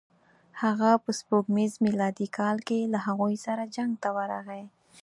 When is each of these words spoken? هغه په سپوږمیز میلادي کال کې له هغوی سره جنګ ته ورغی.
هغه 0.61 0.89
په 1.03 1.11
سپوږمیز 1.19 1.73
میلادي 1.85 2.27
کال 2.37 2.57
کې 2.67 2.79
له 2.93 2.99
هغوی 3.07 3.35
سره 3.45 3.71
جنګ 3.75 3.91
ته 4.03 4.09
ورغی. 4.17 4.63